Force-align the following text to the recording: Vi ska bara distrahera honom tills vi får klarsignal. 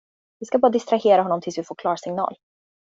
Vi 0.39 0.45
ska 0.45 0.59
bara 0.59 0.71
distrahera 0.71 1.21
honom 1.21 1.41
tills 1.41 1.57
vi 1.57 1.63
får 1.63 1.75
klarsignal. 1.75 2.35